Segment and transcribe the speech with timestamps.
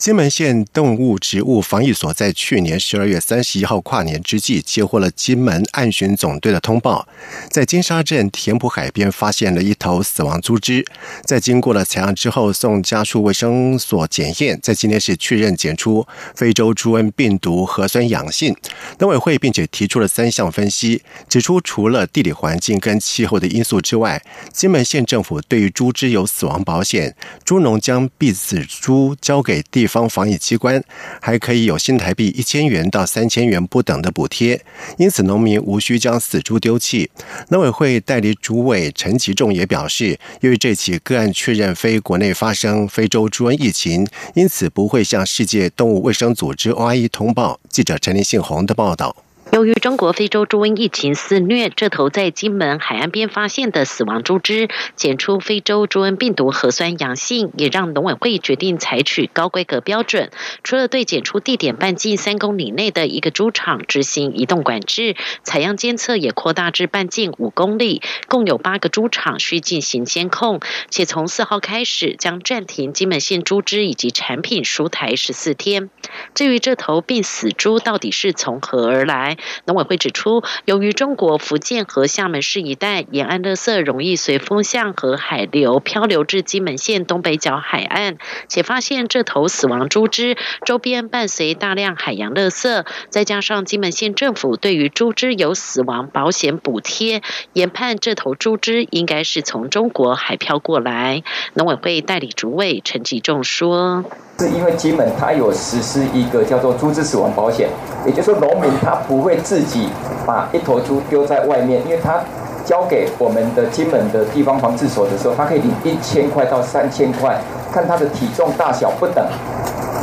[0.00, 7.06] 金门县动物植物防疫所在去年十二月三十一号跨年之际，接获了金门岸巡总队的通报，
[7.50, 10.82] 在金沙镇田埔海边发现了一头死亡猪只。
[11.26, 18.56] 在经过了采样之后，送家畜卫生所检验，在今天是确认检出非洲猪瘟病毒核酸阳性。
[19.00, 27.14] 农委会并且提出了三项分析，指出除了地理环境跟气候的因素之外，金门县政府对于猪只有死亡保险，
[27.44, 29.89] 猪农将毙死猪交给地。
[29.90, 30.82] 方防疫机关
[31.20, 34.64] 还可以有新台币一千元到三千元不等的补贴，
[34.96, 37.10] 因此农民无需将死猪丢弃。
[37.48, 47.58] 农委会代理主委陈其仲也表示，由于这起个案确认非国内发生非洲猪瘟疫情，因此不会向世界动物卫生组织 OIE 通报。
[47.68, 49.16] 记者陈林信宏的报道。
[49.52, 60.30] 由于中国非洲猪瘟疫情肆虐，这头在金门海岸边发现的死亡猪只检出非洲猪瘟病毒核酸阳性，也让农委会决定采取高规格标准。
[60.62, 70.60] 除了对检出地点半径三公里内的一个猪场执行移动管制，采样监测也扩大至半径五公里，共有八个猪场需进行监控。
[70.90, 75.90] 且从四号开始将暂停金门县猪只以及产品输台十四天。
[76.34, 79.38] 至于这头病死猪到底是从何而来？
[79.64, 88.18] 农委会指出，由于中国福建和厦门市一带沿岸垃圾容易随风向和海流漂流至金门县东北角海岸，
[88.48, 101.22] 且发现这头死亡猪只周边伴随大量海洋垃圾，再加上金门县政府对于猪只有死亡保险补贴，研判这头猪只应该是从中国海漂过来。
[101.54, 104.04] 农委会代理主委陈吉仲说。
[104.40, 107.68] 是因为金门它有实施一个叫做猪只死亡保险，
[108.06, 109.90] 也就是说农民他不会自己
[110.24, 112.18] 把一头猪丢在外面，因为他
[112.64, 117.38] 交给我们的金门的地方防治所的时候，他可以领一千块到三千块，
[117.70, 119.22] 看它的体重大小不等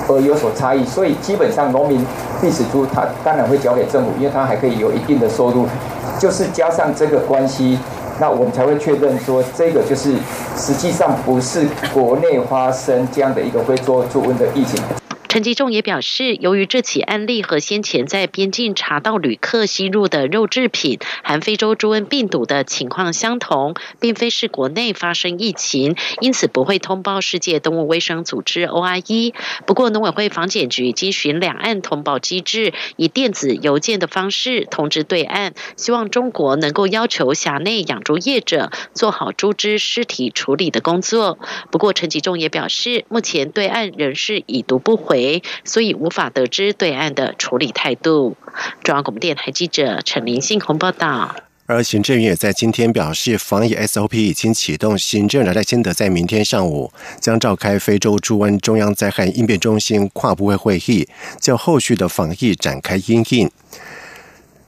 [0.07, 2.05] 而有所差异，所以基本上农民
[2.39, 5.65] 必死猪他当然会交给政府，因为他还可以有一定的收入，
[6.19, 7.79] 就是加上这个关系。
[8.19, 10.13] 那我们才会确认说，这个就是
[10.57, 14.81] 实际上不是国内发生这样的一个非洲猪瘟的疫情。
[15.37, 29.35] 陈吉仲也表示，由于这起案例和先前在边境查到旅客吸入的肉制品含非洲猪瘟病毒的情况相同，并非是国内发生疫情，因此不会通报世界动物卫生组织 OIE。
[29.67, 41.37] 不过，农委会防检局经循两岸通报机制，以电子邮件的方式通知对岸，希望中国能够要求辖内养猪业者做好猪只尸体处理的工作。
[41.69, 45.26] 不过，陈吉仲也表示，目前对岸仍是已读不回。
[45.63, 48.35] 所以无法得知对岸的处理态度。
[48.83, 51.35] 中央广播电台记者陈林信宏报道。
[51.69, 54.97] 而行政院也在今天表示，防疫 SOP 已经启动。
[54.97, 61.05] 行政长赖清德在明天上午将召开非洲猪瘟中央灾害应变中心跨部会会议，
[61.41, 63.51] 就后续的防疫展开应应。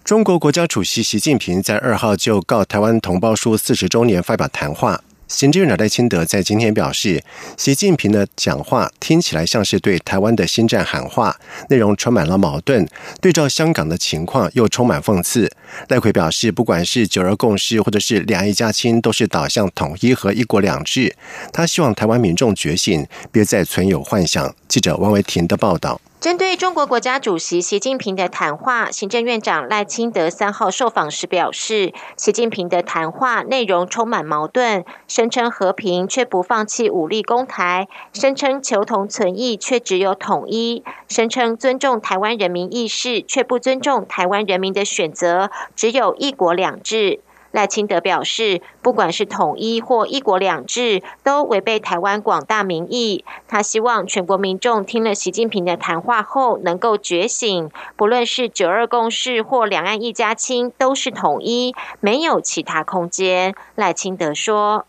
[0.03, 5.01] 中国国家主席习近平在二号就告台湾同胞书四十周年发表谈话。
[5.29, 7.23] 行政院长赖清德在今天表示，
[7.55, 12.85] 习近平的讲话听起来像是对台湾的新战喊话，内容充满了矛盾。
[13.21, 15.49] 对照香港的情况，又充满讽刺。
[15.89, 21.15] 赖奎表示，不管是九二共识，或者是两岸一家亲，都是导向统一和一国两制。
[21.53, 24.55] 他希望台湾民众觉醒，别再存有幻想。
[24.67, 26.01] 记者王维婷的报道。
[26.19, 47.21] 针对中国国家主席习近平的谈话，行政院长赖清德三号受访时表示，习近平的谈话内容充满矛盾，声称和平却不放弃武力攻台，声称求同存异却只有统一，声称尊重台湾人民意识却不尊重台湾人民的选择，只有一国两制。
[47.51, 53.25] 赖清德表示，不管是统一或一国两制，都违背台湾广大民意。
[53.47, 63.55] 他希望全国民众听了习近平的谈话后能够觉醒，不论是九二共识或两岸一家亲，都是统一，没有其他空间。
[63.75, 64.85] 赖清德说：“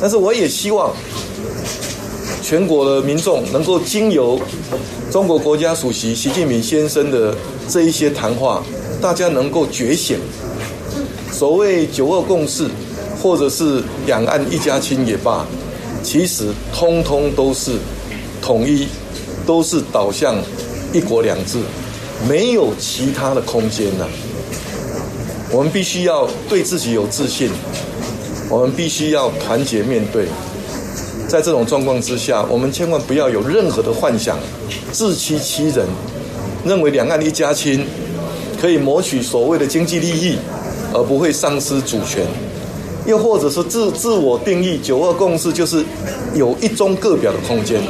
[0.00, 0.92] 但是我也希望
[2.42, 4.40] 全国的民众能够经由
[5.12, 7.36] 中国国家主席习近平先生的
[7.68, 8.62] 这一些谈话，
[9.00, 10.18] 大家能够觉醒。”
[11.32, 12.66] 所谓九二共识，
[13.22, 15.46] 或者是两岸一家亲也罢，
[16.02, 17.72] 其实通通都是
[18.42, 18.86] 统一，
[19.46, 20.36] 都是导向
[20.92, 21.58] 一国两制，
[22.28, 24.08] 没有其他的空间了。
[25.52, 27.50] 我们必须要对自己有自信，
[28.48, 30.26] 我们必须要团结面对。
[31.26, 34.36] 在这种状况之下，我们千万不要有任何的幻想，
[34.92, 35.86] 自欺欺人，
[36.64, 37.86] 认为两岸一家亲，
[38.60, 40.36] 可以谋取所谓的经济利益，
[40.94, 42.26] 而不会丧失主权。
[43.06, 45.84] 又或者是自自我定义九二共识，就是
[46.34, 47.80] 有一中各表的空间。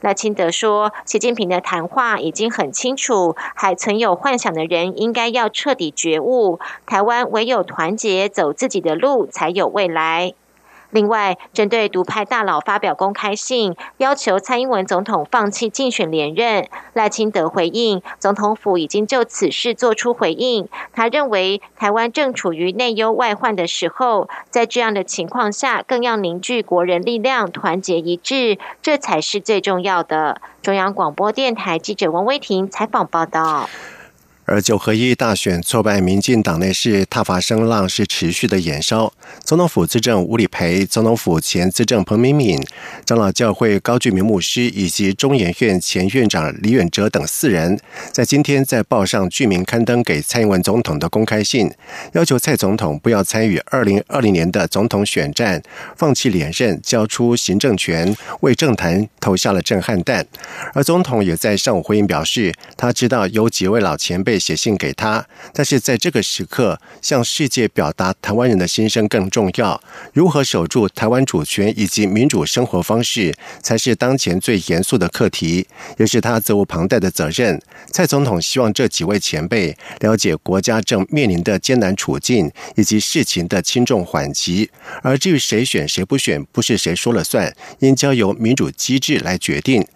[0.00, 10.34] 赖清德说，习近平的谈话已经很清楚，还存有幻想的人应该要彻底觉悟，台湾唯有团结走自己的路，才有未来。
[10.90, 20.68] 另外，针对独派大佬发表公开信，要求蔡英文总统放弃竞选连任，赖清德回应，总统府已经就此事做出回应。
[20.92, 30.40] 他认为，台湾正处于内忧外患的时候，在这样的情况下，更要凝聚国人力量，团结一致，这才是最重要的。
[30.62, 33.68] 中央广播电台记者王威婷采访报道。
[34.50, 39.12] 而九合一大选挫败，民进党内是踏伐声浪是持续的延烧。
[39.44, 42.58] 总统府资政吴理培、总统府前资政彭明敏、
[43.04, 47.78] 长老教会高俊明牧师以及中研院前院长李远哲等四人，
[48.10, 51.70] 在今天在报上具名刊登给蔡英文总统的公开信，
[52.14, 55.62] 要求蔡总统不要参与二零二零年的总统选战，
[55.94, 60.26] 放弃连任，交出行政权，为政坛投下了震撼弹。
[60.72, 64.37] 而总统也在上午回应表示，他知道有几位老前辈。
[64.38, 69.80] 写信给他，但是在这个时刻，向世界表达台湾人的心声更重要。
[70.12, 75.66] 如何守住台湾主权以及民主生活方式，才是当前最严肃的课题，
[75.98, 77.60] 也是他责无旁贷的责任。
[77.90, 84.70] 蔡总统希望这几位前辈了解国家正面临的艰难处境以及事情的轻重缓急。
[85.02, 89.86] 而至于谁选谁不选，不是谁说了算，应交由民主机制来决定。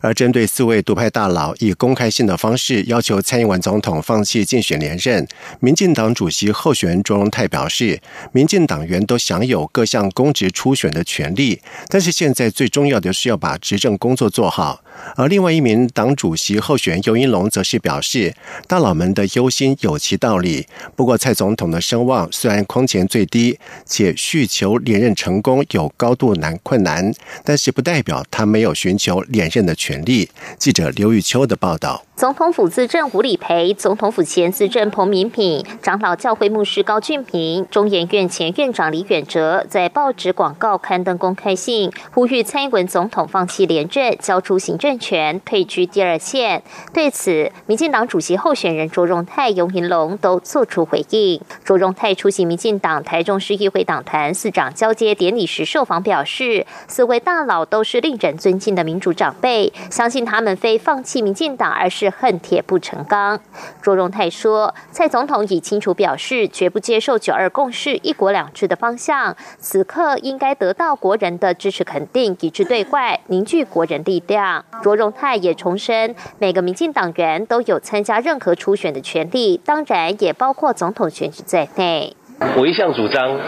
[0.00, 5.26] 而针对四位独派大佬以公开信的方式要求蔡英文总统放弃竞选连任，
[5.60, 8.00] 民进党主席候选人卓荣泰表示，
[8.32, 14.82] 民进党员都享有各项公职初选的权利，但是现在最重要的是要把执政工作做好。
[15.16, 18.34] 而另外一名党主席候选人尤英龙则是表示，
[18.66, 20.66] 大佬们的忧心有其道理。
[20.94, 27.12] 不过，蔡总统的声望虽然空前最低，且需求连任成功有高度难困难，
[27.44, 30.30] 但是不代表他没有寻求连任的权利。
[30.58, 32.05] 记者刘玉秋的报道。
[32.16, 46.62] 总统府资政吴理培、总统府前资政彭明品、长老教会牧师高俊平、中研院前院长李远哲在报纸广告刊登公开信，呼吁蔡英文总统放弃连任，交出行政权，退居第二线。
[46.94, 51.38] 对此，民进党主席候选人卓荣泰、尤云龙都作出回应。
[51.64, 62.05] 卓荣泰出席民进党台中市议会党团四长交接典礼时受访表示，四位大佬都是令人尊敬的民主长辈，相信他们非放弃民进党，而是。
[62.10, 63.40] 恨铁不成钢，
[63.80, 69.36] 卓荣泰说：“蔡总统已清楚表示，绝不接受‘九二共识’、‘一国两制’的方向。
[69.58, 82.16] 此刻应该得到国人的支持肯定，一致对外，凝聚国人力量。”卓荣泰也重申，每个民进党员都有参加任何初选的权利，当然也包括总统选举在内。
[82.56, 83.38] 我一向主张，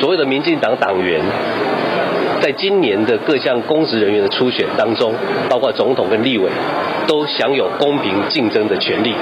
[0.00, 1.24] 所有的民进党党员。
[2.40, 5.14] 在今年的各项公职人员的初选当中，
[5.48, 6.50] 包括总统跟立委，
[7.06, 9.14] 都享有公平竞争的权利。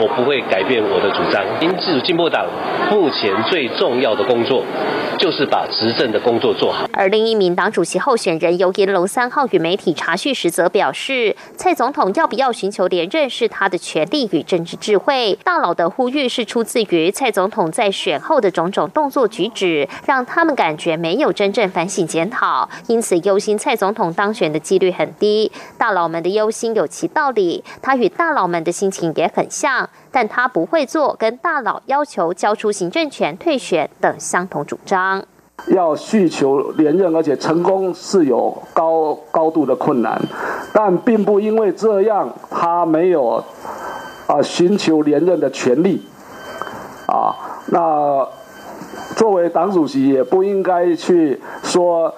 [0.00, 1.42] 我不会改变我的主张。
[1.60, 2.46] 因此，进步党
[2.90, 4.62] 目前最重要的工作，
[5.18, 6.86] 就是把执政的工作做好。
[6.92, 15.38] 而另一名党主席候选人尤延龙三号与媒体查叙时，则表示，蔡总统要不要寻求连任，是他的权利与政治智慧。
[15.42, 22.65] 大佬的呼吁是出自于蔡总统在选后的种种动作举止，让他们感觉没有真正反省检讨。
[22.86, 25.50] 因此，忧心蔡总统当选的几率很低。
[25.76, 35.22] 大佬们的忧心有其道理，他与大佬们的心情也很像，但他不会做跟大佬要求交出行政权、退选等相同主张。
[35.68, 40.20] 要需求连任，而且成功是有高高度的困难，
[40.72, 43.42] 但并不因为这样他没有
[44.26, 46.04] 啊寻求连任的权利
[47.06, 47.34] 啊
[47.66, 48.26] 那。
[49.14, 52.12] 作为党主席，也不应该去说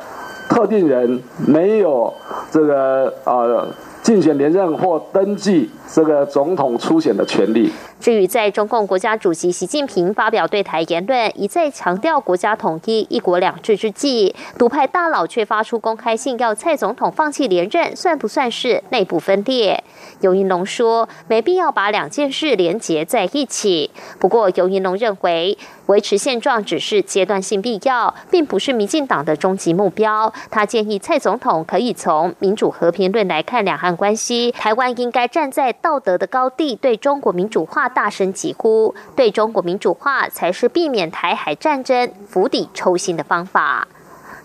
[0.49, 2.13] 特定人没有
[2.51, 3.69] 这个呃
[4.03, 7.71] 竞选连任或登记这个总统初选的权利。
[8.01, 19.83] 至于在中共国家主席习近平发表对台言论，一再强调国家统一、一国两制之际，独派大佬却发出公开信要蔡总统放弃连任，算不算是内部分裂？
[20.21, 23.91] 尤云龙说，没必要把两件事连结在一起。
[24.19, 25.59] 不过，尤云龙认为。
[25.89, 30.33] 维持现状只是阶段性必要，并不是民进党的终极目标。
[30.51, 43.89] 他建议蔡总统可以从民主和平论来看两岸关系，台湾应该站在道德的高地，对中国民主化大声疾呼，对中国民主化才是避免台海战争釜底抽薪的方法。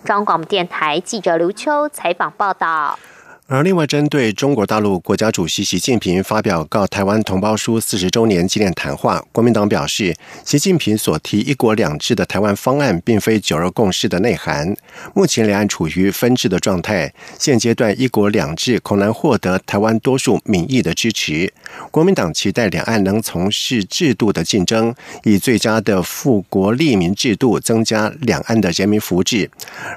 [0.04, 2.98] 中广电台记者刘秋采访报道。
[3.46, 14.74] 而另外，针对中国大陆国家主席习近平发表告台湾同胞书四十周年纪念谈话，国民党表示，习近平所提“一国两制”的台湾方案，并非九二共识的内涵。
[15.12, 21.52] 目前两岸处于分治的状态，现阶段“一国两制”恐难获得台湾多数民意的支持。
[21.90, 29.50] 国民党期待两岸能从事制度的竞争，以最佳的富国利民制度增加两岸的人民福祉。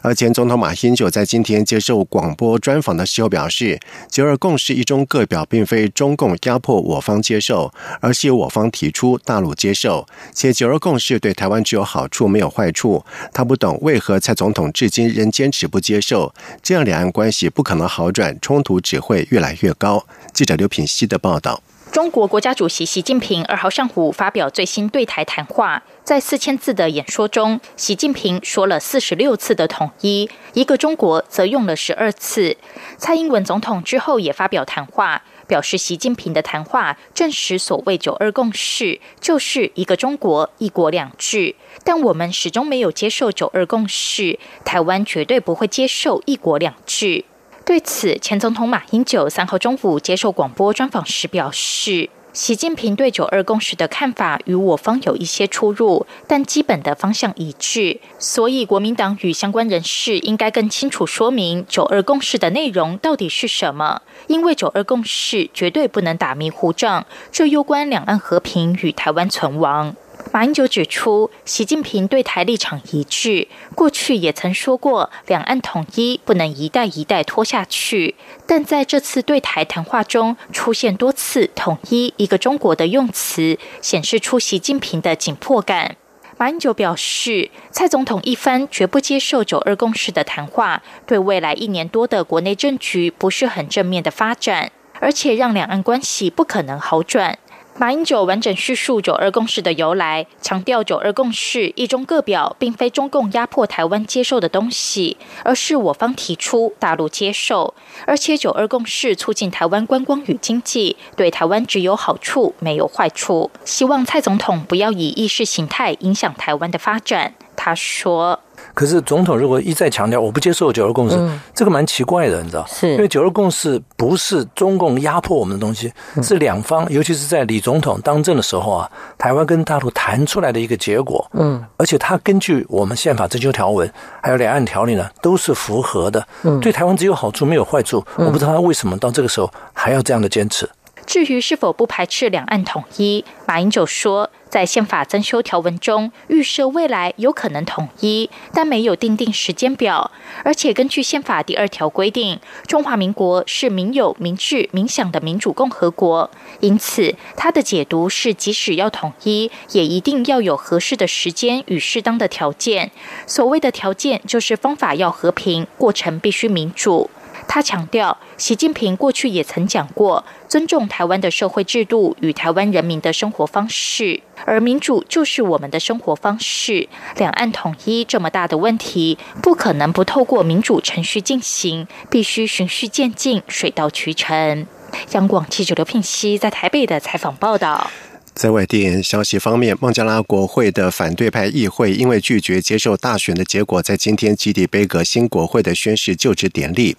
[0.03, 3.36] 而前总统马英九在今天接受广播专访的时候表。
[3.37, 3.79] 表示
[4.09, 10.07] “九二共识”一中各表并非中共压迫我方接受，而是由我方提出，大陆接受。
[10.33, 13.05] 且“九二共识”对台湾只有好处，没有坏处。
[13.31, 20.03] 他不懂为何蔡总统至今仍坚持不接受，这样两岸关系不可能好转，冲突只会越来越高。
[20.33, 21.61] 记者刘品希的报道。
[21.91, 32.55] 中国国家主席习近平二号上午发表最新对台谈话，在四千字的演说中，习近平说了四十六次的统一，一个中国则用了十二次。
[32.97, 47.25] 蔡英文总统之后也发表谈话，表示习近平的谈话证实所谓“九二共识”就是一个中国、一国两制，但我们始终没有接受“九二共识”，台湾绝对不会接受“一国两制”。
[47.67, 57.99] 对此，前总统马英九三号中午接受广播专访时表示，习近平对“九二共识”的看法与我方有一些出入，但基本的方向一致。
[58.19, 69.95] 所以，国民党与相关人士应该更清楚说明“九二共识”的内容到底是什么，因为“九二共识”绝对不能打迷糊仗，这攸关两岸和平与台湾存亡。
[70.31, 78.15] 马英九指出，习近平对台立场一致，过去也曾说过，两岸统一不能一代一代拖下去。
[78.45, 85.95] 但在这次对台谈话中，出现多次“统一一个中国”的用词，显示出习近平的紧迫感。
[86.37, 97.39] 马英九表示，蔡总统一番绝不接受“九二共识”的谈话，对未来一年多的国内政局不是很正面的发展，而且让两岸关系不可能好转。
[97.79, 107.75] 马英九完整叙述“九二共识”的由来，强调“九二共识”一中各表并非中共压迫台湾接受的东西，而是我方提出，大陆接受。
[108.07, 113.51] 而且“九二共识”促进台湾观光与经济，对台湾只有好处，没有坏处。
[113.63, 117.35] 希望蔡总统不要以意识形态影响台湾的发展。
[117.57, 118.39] 他说。
[118.73, 121.15] 可是总统如果一再强调我不接受九二共识，
[121.53, 122.65] 这个蛮奇怪的，你知道？
[122.67, 131.29] 是因为九二共识不是中共压迫我们的东西，是两方，尤其是在李总统当政的时候啊，台湾跟大陆谈出来的一个结果。
[131.33, 136.27] 嗯，而且他根据我们宪法征求条文，还有两岸条例呢，都是符合的。
[136.41, 138.03] 嗯，对台湾只有好处没有坏处。
[138.15, 140.67] 我不知道他为什么到这个时候还要这样的坚持。
[141.07, 144.29] 至于是否不排斥两岸统一，马英九说。
[144.49, 150.09] 在宪法增修条文中预设未来有可能统一，但没有定定时间表。
[150.45, 162.91] 而且根据宪法第二条规定，中华民国是民有、民治、民享的民主共和国，因此他的解读是，即使要统一，也一定要有合适的时间与适当的条件。
[163.25, 167.09] 所谓的条件，就是方法要和平，过程必须民主。
[167.57, 176.87] 他强调，习近平过去也曾讲过，尊重台湾的社会制度与台湾人民的生活方式，而民主就是我们的生活方式。
[177.15, 184.67] 两岸统一这么大的问题，不可能不透过民主程序进行，必须循序渐进，水到渠成。
[185.13, 187.89] 央广记者刘聘熙在台北的采访报道。
[188.37, 196.95] 在外电消息方面，孟加拉国会的反对派议会因为拒绝接受大选的结果，在今天集体背革新国会的宣誓就职典礼。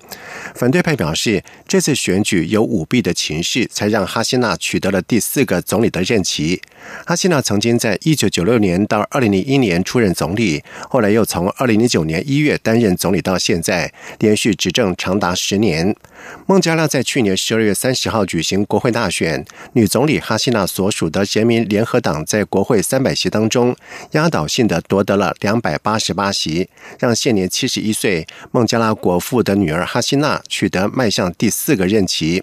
[0.57, 6.61] 反对派表示，这次选举有舞弊的情势，才让哈希纳取得了第四个总理的任期。
[7.07, 15.95] 哈希纳曾经在一九九六年到二零零一年出任总理，后来又从二零零九年一月担任总理到现在，连续执政长达十年。
[16.47, 23.77] 孟加拉在去年十二月三十号举行国会大选，女总理哈希纳所属的人民联合党在国会三百席当中
[24.13, 26.69] 压倒性的夺得了两百八十八席，
[26.99, 32.43] 让现年七十一岁孟加拉国父的女儿哈希娜取得迈向第四个任期。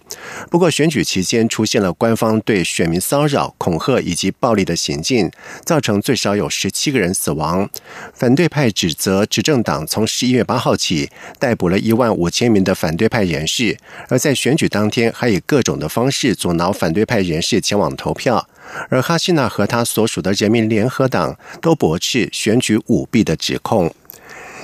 [0.49, 5.31] 不过，选举期间出现了官方对选民骚扰、恐吓以及暴力的行径，
[5.63, 7.69] 造成最少有十七个人死亡。
[8.13, 13.77] 反对派指责执政党从十一月八号起逮捕了一万五千名的反对派人士。
[14.09, 18.47] 而在选举当天，还以各种的方式阻挠反对派人士前往投票。
[18.89, 23.93] 而哈希娜和他所属的人民联合党都驳斥选举舞弊的指控。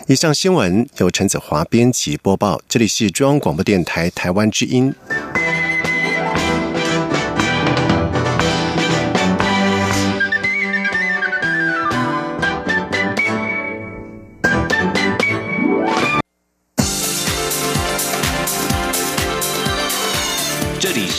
[0.08, 4.94] 以上新闻由陈子华编辑播报，这里是中央广播电台台湾之音。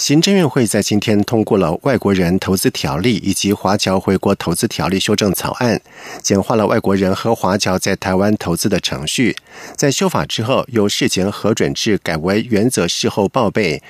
[0.00, 5.78] 行政院会在今天通过了《外国人投资条例》以及《华侨回国投资条例》修正草案，
[6.22, 9.36] 简化了外国人和华侨在台湾投资的程序。
[9.76, 13.82] 在修法之后，由事前核准制改为原则事后报备，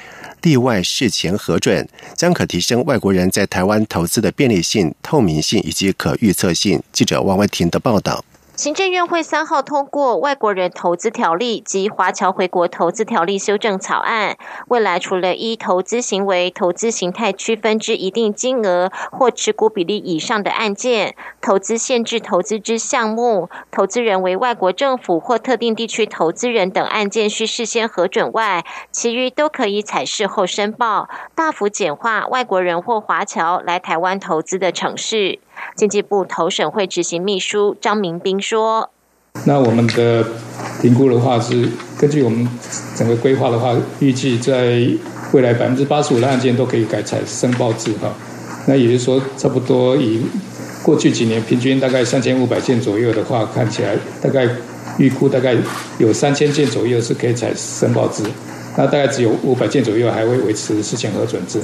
[0.43, 6.83] 例外事前核准，将可提升外国人在台湾投资的便利性、透明性以及可预测性。
[6.93, 8.25] 记者王维婷的报道。
[8.61, 14.37] 行政院会三号通过《外国人投资条例》及《华侨回国投资条例》修正草案。
[14.69, 35.41] 未来除了依投资行为、投资形态区分之一定金额或持股比例以上的案件，投资限制投资之项目，投资人为外国政府或特定地区投资人等案件需事先核准外，其余都可以采事后申报，大幅简化外国人或华侨来台湾投资的程序。
[35.77, 38.91] 经济部投审会执行秘书张明斌说
[39.47, 40.25] ：“那我们的
[40.83, 42.49] 评估的话是根据我们
[42.97, 44.87] 整个规划的话，预计在
[45.33, 48.13] 未来百分之八十五的案件都可以改采申报制哈。
[48.67, 50.21] 那也就是说，差不多以
[50.83, 54.49] 过去几年平均大概三千五百件左右的话，看起来大概
[54.99, 55.57] 预估大概
[55.99, 58.23] 有三千件左右是可以采申报制，
[58.77, 61.61] 那大概只有五百件左右还会维持事前核准制。”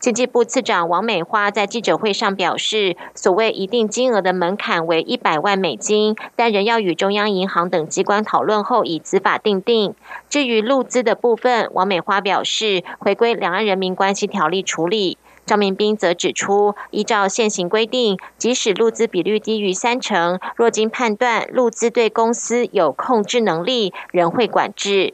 [0.00, 9.94] 经济部次长王美花在记者会上表示，所谓一定金额的门槛为一百万美金，但仍要与中央银行等机关讨论后，以执法定定。
[10.30, 15.18] 至于入资的部分，王美花表示，回归两岸人民关系条例处理。
[15.44, 25.12] 张明斌则指出，依照现行规定，即使入资比率低于三成，若经判断入资对公司有控制能力，仍会管制。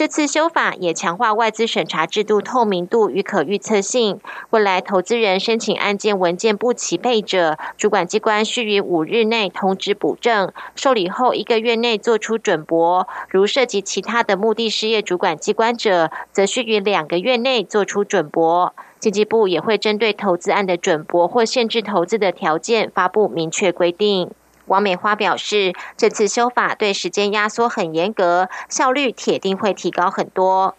[0.00, 4.18] 这次修法也强化外资审查制度透明度与可预测性。
[4.48, 13.06] 未来投资人申请案件文件不齐备者，主管机关需于五日内通知补正，受理后一个月内做出准驳。
[13.28, 18.74] 如涉及其他的目的事业主管机关者，则需于两个月内做出准驳。
[18.98, 24.30] 经济部也会针对投资案的准驳或限制投资的条件发布明确规定。
[24.70, 30.76] 王美花表示，这次修法对时间压缩很严格，效率铁定会提高很多。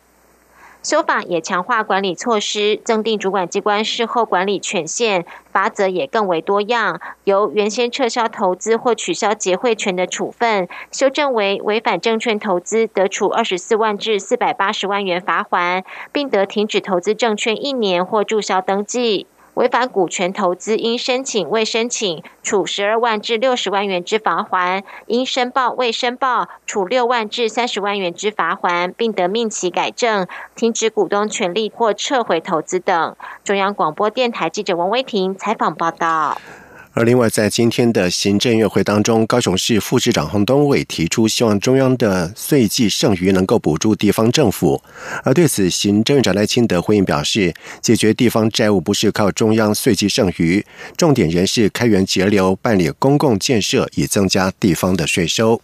[0.81, 19.27] 修法也强化管理措施，增订主管机关事后管理权限，法则也更为多样，由原先撤销投资或取消结汇权的处分，修正为违反证券投资得处二十四万至四百八十万元罚款，并得停止投资证券一年或注销登记。
[19.61, 33.15] 违反股权投资，应申请未申请，处十二万至六十万元之罚款；应申报未申报，处六万至三十万元之罚款，并得命其改正、停止股东权利或撤回投资等。
[33.43, 36.41] 中央广播电台记者王威婷采访报道。
[36.93, 44.81] 而另外，在今天的行政院会当中，高雄市副市长洪东伟提出，希望中央的税计剩余能够补助地方政府。
[45.23, 50.65] 而对此，行政院长赖清德回应表示，解决地方债务不是靠中央税计剩余，
[50.97, 55.61] 重点仍是开源节流，办理公共建设，以增加地方的税收。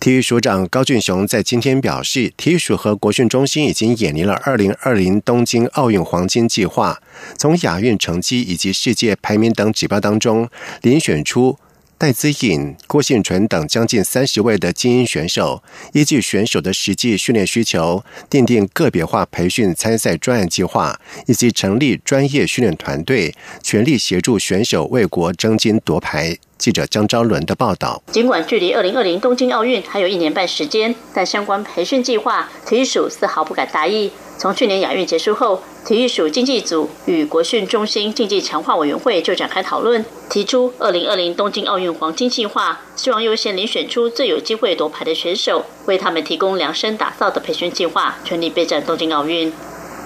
[0.00, 7.02] 体育署长高俊雄在今天表示，体育署和国训中心已经演练了二零二零东京奥运黄金计划，
[7.36, 10.48] 从亚运成绩以及世界排名等指标当中，
[10.82, 11.58] 遴选出。
[11.98, 23.34] 戴资颖、郭信纯等将近三十位的精英选手，依据选手的实际训练需求，订定个别化培训参赛专案计划，以及成立专业训练团队，
[23.64, 26.38] 全力协助选手为国争金夺牌。
[26.58, 28.02] 记者张昭伦的报道。
[28.12, 34.10] 尽管距离二零二零东京奥运还有一年半时间，但相关培训计划，体育署丝毫不敢大意。
[34.36, 49.52] 从去年亚运结束后，体育署竞技组与国训中心竞技强化委员会就展开讨论，提出二零二零东京奥运黄金计划，希望优先遴选出最有机会夺牌的选手，为他们提供量身打造的培训计划，全力备战东京奥运。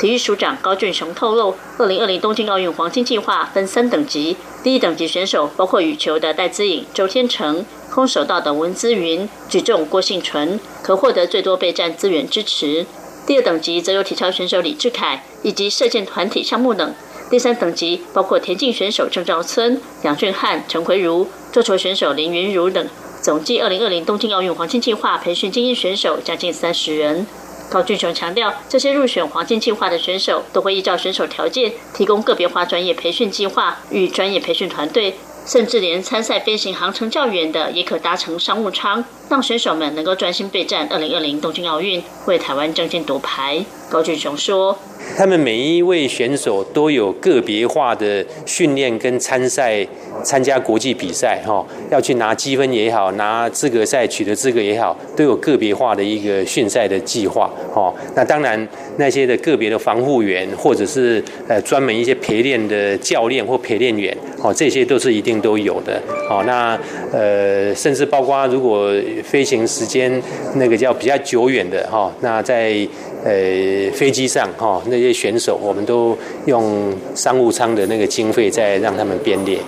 [0.02, 12.84] 体育署长高俊雄透露，二零二零东京奥运黄金计划分三等级，第一等级选手包括羽球的戴资颖、周天成，空手道的文姿云，举重郭幸纯，可获得最多备战资源支持。
[13.28, 16.92] 第二等级则有体操选手李志凯以及射箭团体项目等。
[17.30, 22.84] 第三等级包括田径选手郑兆村、杨俊汉、陈奎如、桌球选手林云如等，
[23.22, 27.24] 总计二零二零东京奥运黄金计划培训精英选手将近三十人。
[27.72, 43.64] 高俊雄强调，这些入选黄金计划的选手都会依照选手条件提供个别化专业培训计划与专业培训团队，甚至连参赛飞行航程较远的也可搭乘商务舱，让选手们能够专心备战二零二零东京奥运，为台湾争金夺牌。
[43.88, 44.76] 高俊雄说。
[45.16, 49.84] 他们每一位选手都有个别化的训练跟参赛，
[50.22, 57.92] 参加国际比赛哈，要去拿积分也好，拿资格赛取得资格也好，都有个别化的一个训赛的计划哈。
[58.14, 58.66] 那当然
[58.96, 66.00] 那些的个别的防护员，或者是呃专门一些陪练的教练或陪练员，哦，这些都是一定都有的。
[66.30, 66.78] 哦，那
[67.12, 70.22] 呃甚至包括如果飞行时间
[70.56, 72.86] 那个叫比较久远的哈，那在
[73.24, 74.82] 呃飞机上哈。
[74.86, 79.58] 那些选手，我们都用商务舱的那个经费在让他们编列。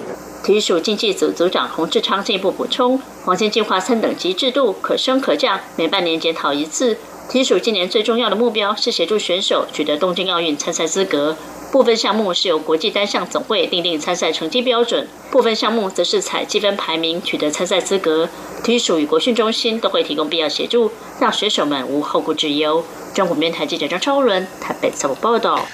[0.42, 6.98] 体育署经济组组长洪志昌进一步补充：黄金计划三等级制度可升可降，每半年检讨一次。
[7.30, 11.34] 体育署今年最重要的目标是协助选手取得东京奥运参赛资格。
[11.74, 18.28] 部分项目是由国际单项总会订定参赛成绩标准，部分项目则是采积分排名取得参赛资格。
[18.62, 22.84] 体育署与国训中心都会提供必要协助，让选手们无后顾之忧。
[23.12, 25.66] 中国面台记者张超伦台北采访报道。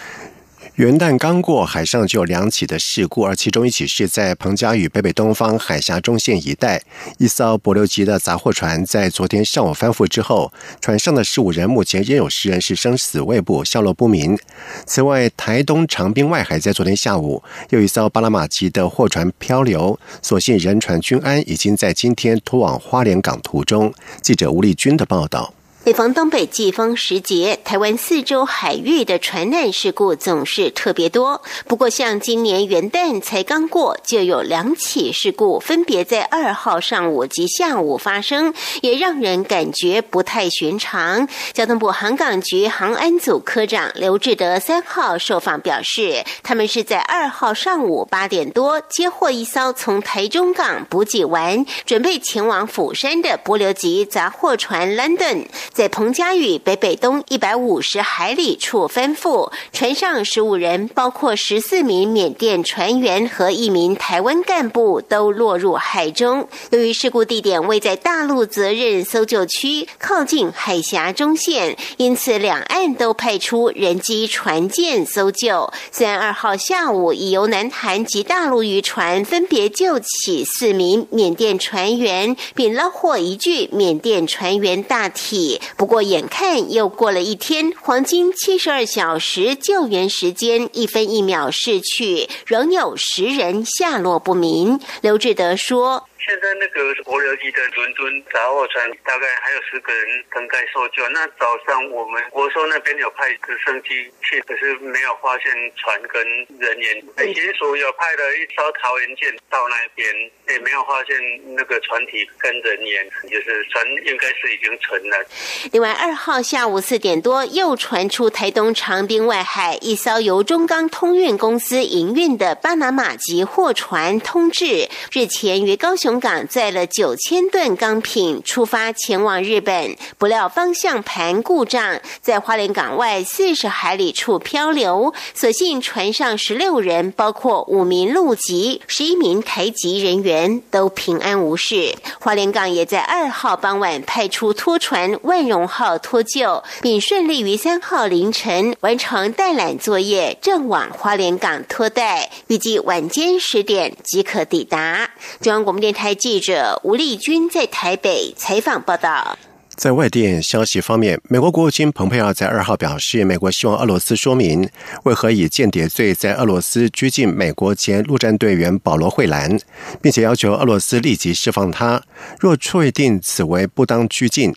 [0.80, 6.82] 元旦刚过，海上就有两起的事故，而其中一起是在彭佳屿北北东方海峡中线一带，
[7.18, 14.38] 一艘柏流级的杂货船在昨天上午翻覆之后，船上的十五人目前仍有十人是生死未卜，下落不明。
[14.86, 23.92] 此外，台东长滨外海在昨天下午又一艘巴拉马级的货船漂流，所幸人船均安，已经在今天拖往花莲港途中。
[24.22, 25.52] 记者吴丽君的报道。
[25.82, 31.40] 每逢东北季风时节，台湾四周海域的船难事故总是特别多。
[31.66, 41.26] 不过，像今年元旦才刚过，就有两起事故，分别在二号上午及下午发生，也让人感觉不太寻常。
[41.54, 55.46] 交通部航港局航安组科长刘志德三号受访表示，他们是在二号上午八点多接获一艘从台中港补给完，准备前往釜山的柏流级杂货船 London。
[55.72, 66.48] 在彭佳屿北北东一百五十海里处翻覆，船上十五人，包括十四名缅甸船员和一名台湾干部，都落入海中。
[66.70, 75.72] 由于事故地点位在大陆责任搜救区，靠近海峡中线，因此两岸都派出人机船舰搜救。
[75.92, 85.59] 虽然二号下午已由南韩及大陆渔船分别救起四名缅甸船员，并捞获一具缅甸船员大体。
[85.76, 94.80] 不过，眼看又过了一天，黄金七十二小时救援时间一分一秒逝去，仍有十人下落不明。
[95.00, 96.09] 刘志德说。
[96.20, 101.08] 现在那个国流级的伦敦杂货船大概还有十个人等待搜救。
[101.08, 103.88] 那早上我们国寿那边有派直升机
[104.22, 106.22] 去，可是没有发现船跟
[106.58, 107.02] 人员。
[107.16, 110.06] 海巡署有派了一艘桃园舰到那边，
[110.48, 111.16] 也没有发现
[111.56, 115.24] 那个船体跟人员，就是船应该是已经沉了。
[115.72, 126.09] 另外，二号下午四点多又传出台东长滨外海一艘由中钢通运公司营运的巴拿马籍货船通志，日前于高雄。
[126.18, 135.14] 港载了九千吨钢品出发前往日本，不料方向盘故障，在花莲港外四十海里处漂流。
[135.32, 141.94] 所幸船上十六人，包括五名陆籍、十一名台籍人员，都平安无事。
[142.18, 155.08] 花莲港也在二号傍晚派出拖船“万荣号”脱救，并顺利于三号凌晨完成带缆作业，正往花莲港拖带，预计晚间十点即可抵达。
[155.40, 155.99] 中央广播电台。
[156.00, 159.38] 台记者吴丽君在台北采访报道。
[159.76, 164.66] 在外电消息方面，美国国务卿蓬佩奥在二号表示，美国希望俄罗斯说明
[165.02, 169.60] 为何以间谍罪在俄罗斯拘禁美国前陆战队员保罗·惠兰，
[170.00, 172.02] 并且要求俄罗斯立即释放他。
[172.38, 174.54] 若确定此为不当拘禁，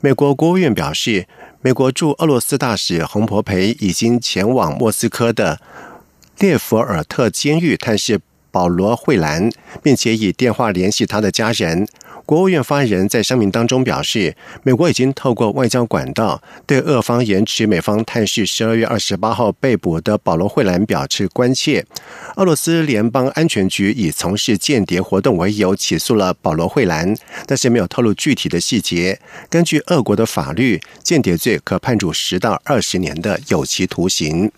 [0.00, 1.26] 美国国务院表示，
[1.60, 5.60] 美国驻俄罗斯大使洪博培已经前往莫斯科的
[6.38, 8.20] 列佛尔特监狱探视。
[8.54, 9.50] 保罗·惠兰，
[9.82, 11.88] 并且以电话联系他的家人。
[12.24, 21.84] 国务院发言人在声明当中表示，美国已经透过外交管道对俄方延迟美方探视十二月二十八号被捕的保罗·惠兰表示关切。
[22.36, 27.14] 俄罗斯联邦安全局以从事间谍活动为由起诉了保罗·惠兰，
[27.46, 29.20] 但是没有透露具体的细节。
[29.50, 34.50] 根据俄国的法律，间谍罪可判处十到二十年的有期徒刑。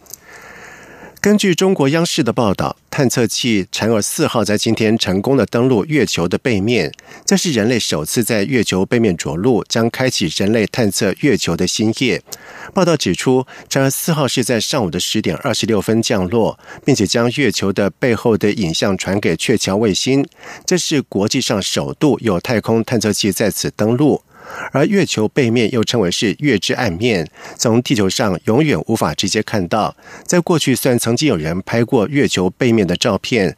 [1.21, 6.93] 根据中国央视的报道，探测器嫦娥四号在今天成功的登陆月球的背面，
[7.25, 12.23] 这是人类首次在月球背面着陆，将开启人类探测月球的新页。
[12.73, 20.25] 报道指出，嫦娥四号是在上午的十点二十六分降落，并且将月球的背后的影像传给鹊桥卫星，
[20.65, 24.23] 这是国际上首度有太空探测器在此登陆。
[24.73, 29.97] 而月球背面又称为是月之暗面，从地球上永远无法直接看到。
[30.25, 33.57] 在过去，虽然曾经有人拍过月球背面的照片，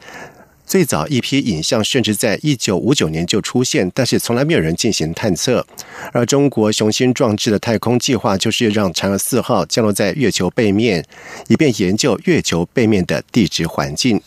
[0.67, 5.67] 最早一批影像甚至在一九五九年就出现，但是从来没有人进行探测。
[6.13, 11.05] 而中国雄心壮志的太空计划，就是让嫦娥四号降落在月球背面，
[11.49, 14.21] 以便研究月球背面的地质环境。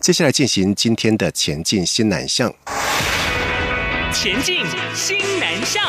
[0.00, 2.54] 接下来进行今天的前进新南向。
[4.18, 5.84] 前进新南向。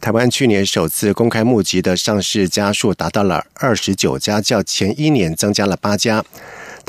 [0.00, 6.24] 台湾去年首次公开募集的上市家数达到了二十九家，较前一年增加了八家。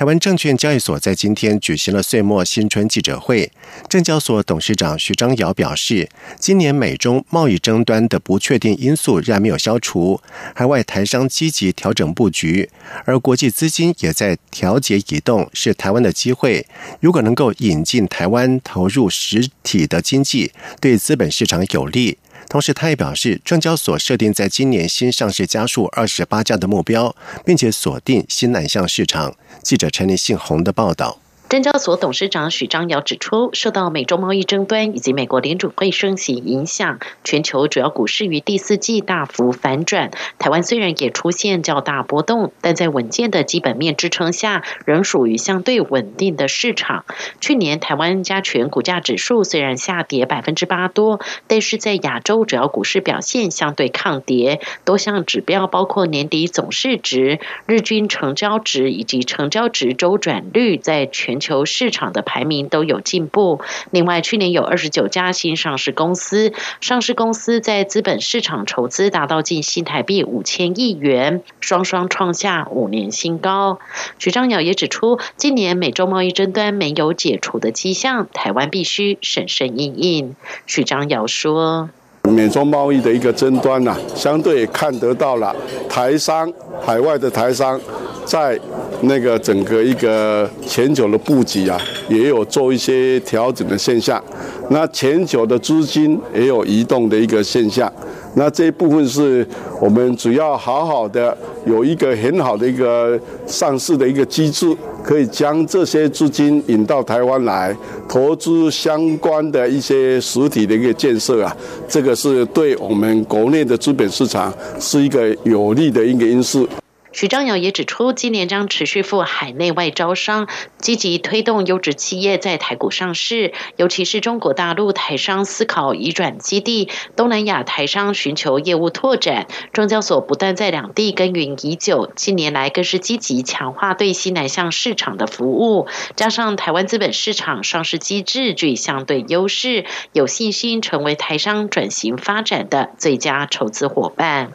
[0.02, 3.52] 台湾证券交易所，在今天举行了岁末新春记者会。
[3.88, 6.10] 证交所董事长徐章尧表示，
[6.40, 10.20] 今年美中贸易争端的不确定因素仍然没有消除，
[10.56, 12.68] 海外台商积极调整布局，
[13.06, 16.66] 而国际资金也在调节移动，是台湾的机会。
[17.00, 22.18] 如果能够引进台湾投入实体的经济，对资本市场有利。
[22.52, 29.34] 同时，他也表示，证交所设定在今年新上市家数二十八家的目标，并且锁定新南向市场。
[29.64, 31.20] 记者陈立信洪的报道。
[31.52, 40.12] 证交所董事长许章尧指出，受到美洲贸易争端以及美国联储会升息影响，全球主要股市于第四季大幅反转。
[40.40, 47.04] 台湾虽然也出现较大波动，但在稳健的基本面支撑下，仍属于相对稳定的市场。
[47.42, 63.60] 去年台湾加权股价指数虽然下跌百分之八多，但是在亚洲主要股市表现相对抗跌，多项指标包括年底总市值、日均成交值以及成交值周转率，在全球市场的排名都有进步。
[63.90, 73.80] 另外，去年有二十九家新上市公司，上市公司在资本市场筹资达到近新台币五千亿元，双双创下五年新高。
[74.18, 80.36] 徐章尧也指出，今年美洲贸易争端没有解除的迹象，台湾必须审慎应应。
[80.66, 81.90] 徐章尧说。
[82.30, 85.56] 美中贸易的一个争端呐，相对看得到了
[85.90, 87.80] 台商、海外的台商，
[88.24, 88.58] 在
[89.02, 94.24] 那个整个一个全球的布局啊，也有做一些调整的现象。
[94.70, 97.92] 那全球的资金也有移动的一个现象。
[98.34, 99.46] 那这一部分是
[99.80, 107.76] 我们主要好好的有一个很好的一个上市的一个机制，可以将这些资金引到台湾来
[108.08, 111.56] 投资相关的一些实体的一个建设啊，
[111.88, 116.68] 这个是对我们国内的资本市场是一个有利的一个因素。
[117.14, 120.48] 徐章尧也指出，今年将持续赴海内外招商，
[120.78, 123.52] 积极推动优质企业在台股上市。
[123.76, 129.48] 尤其是中国大陆台商思考移转基地，东南亚台商寻求业务拓展。
[129.74, 135.88] 中交所不但在两地耕耘已久，近年来更是积极强化对西南向市场的服务。
[136.16, 144.54] 加上台湾资本市场上市机制具相对优势，有信心成为台商转型发展的最佳筹资伙伴。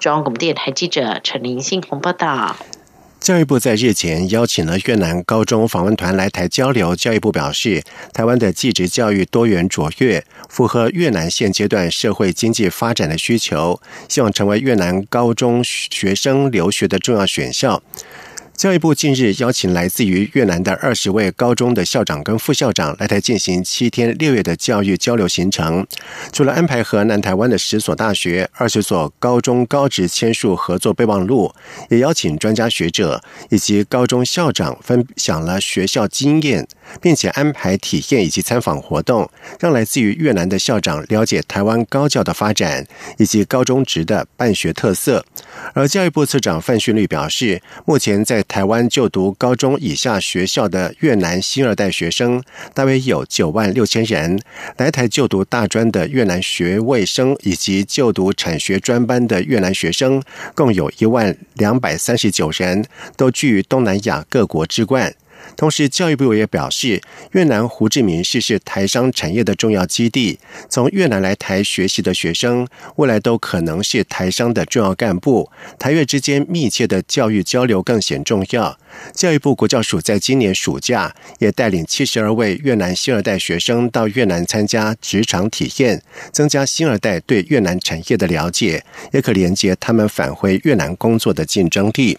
[0.00, 1.80] 中央广播电台记者陈林信。
[2.00, 2.56] 报道：
[3.20, 6.96] 教育部在日前邀请了越南高中访问团来台交流。
[6.96, 17.80] 教育部表示，台湾的技职教育多元卓越，符合越南现阶段社会经济发展的需求，希望成为越南高中学生留学的重要选项。
[18.54, 25.84] 教育部近日邀请来自于越南的二十位高中的校长跟副校长来台进行七天六月的教育交流行程。
[26.32, 31.52] 除了安排和南台湾的十所大学、二十所高中高职签署合作备忘录，
[31.88, 36.68] 也邀请专家学者以及高中校长分享了学校经验，
[37.00, 39.28] 并且安排体验以及参访活动，
[39.60, 42.86] 让来自于越南的校长了解台湾高教的发展
[43.18, 45.24] 以及高中职的办学特色。
[45.74, 52.42] 而教育部次长范训律表示，目前在台湾就读高中以下学校的越南新二代学生
[52.74, 54.40] 大约有九万六千人，
[54.76, 60.22] 来台就读大专的越南学位生以及就读产学专班的越南学生
[60.54, 62.84] 共有一万两百三十九人，
[63.16, 65.14] 都居于东南亚各国之冠。
[65.56, 67.00] 同时，教育部也表示，
[67.32, 70.38] 越南胡志明市是台商产业的重要基地，
[70.68, 75.50] 从越南来台学习的学生，未来都可能是台商的重要干部。
[75.78, 78.78] 台越之间密切的教育交流更显重要。
[79.14, 92.18] 教育部国教署在今年暑假也带领七十二位越南新二代学生到越南参加职场体验，增加新二代对越南产业的了解，也可连接他们返回越南工作的竞争力。